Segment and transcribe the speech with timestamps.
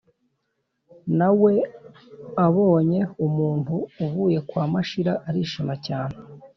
[1.17, 1.53] na we
[2.45, 6.15] abonye umuntu uvuye kwa mashira arishima cyane,